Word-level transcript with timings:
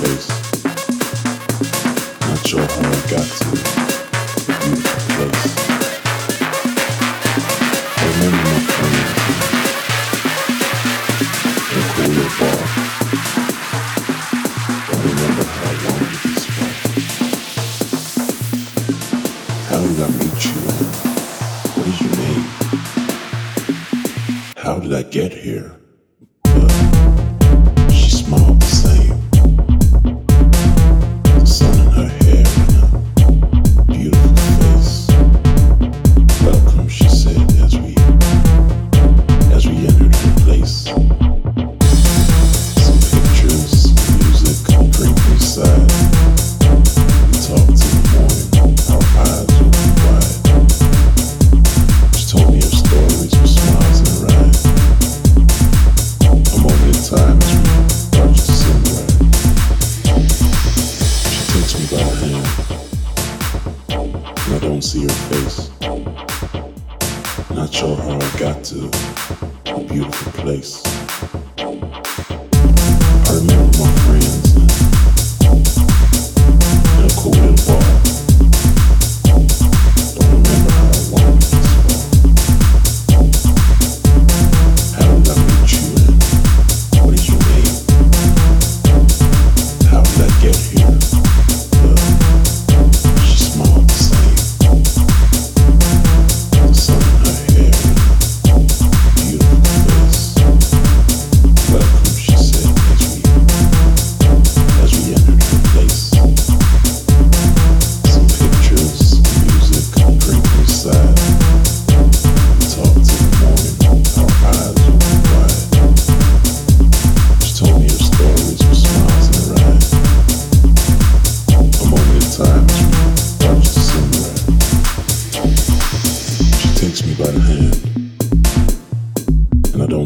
place. 0.00 0.28
Not 2.20 2.38
sure 2.46 2.66
how 2.66 2.80
I 2.80 3.00
got 3.08 3.26
to 3.26 3.48
the 3.48 4.52
beautiful 4.60 5.00
place. 5.14 5.44
I 7.96 8.04
remember 8.12 8.40
my 8.44 8.60
friend 8.74 8.98
in 11.72 11.78
a 11.78 11.84
cool 11.92 12.16
bar. 12.38 12.60
I 14.88 14.94
remember 15.08 15.44
how 15.54 15.64
I 15.64 15.74
wanted 15.84 16.20
this 16.24 16.44
one. 16.60 16.76
How 19.70 19.80
did 19.86 20.00
I 20.00 20.08
meet 20.18 20.40
you? 20.44 20.58
What 21.74 21.86
is 21.88 21.98
your 22.02 22.14
name? 22.16 22.46
How 24.56 24.74
did 24.78 24.92
I 24.92 25.02
get 25.02 25.32
here? 25.32 25.75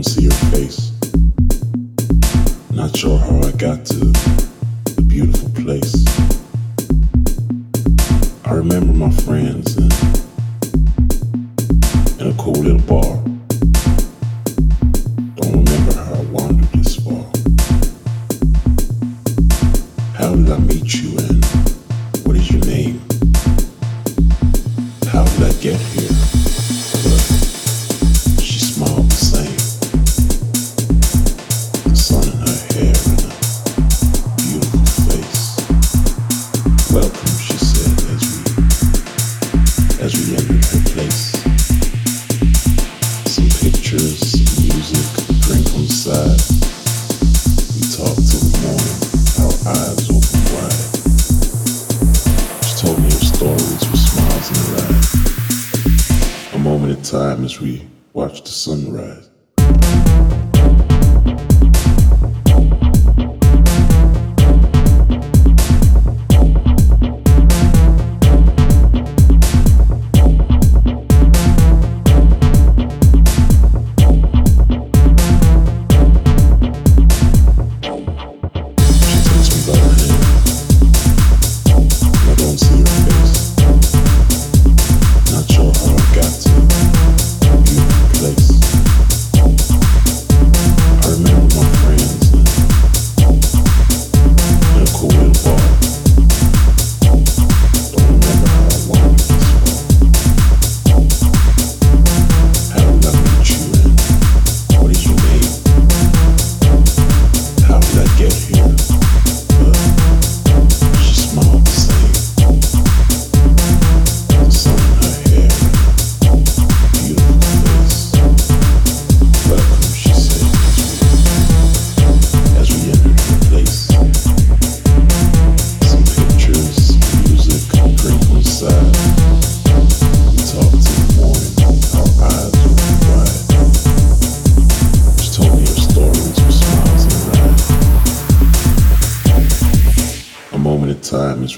don't 0.00 0.12
see 0.12 0.22
your 0.22 0.32
face. 0.50 0.92
Not 2.70 2.96
sure 2.96 3.18
how 3.18 3.36
I 3.46 3.52
got 3.52 3.84
to 3.84 3.98
the 3.98 5.04
beautiful 5.06 5.50
place. 5.50 5.94
I 8.46 8.54
remember 8.54 8.94
my 8.94 9.10
friends 9.10 9.76
in, 9.76 9.90
in 12.18 12.32
a 12.32 12.34
cool 12.38 12.54
little 12.54 12.80
bar. 12.80 13.39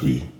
we 0.03 0.32